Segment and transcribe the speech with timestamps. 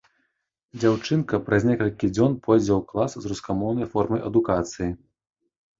[0.79, 4.91] Дзяўчынка праз некалькі дзён пойдзе ў клас з рускамоўнай формай адукацыі.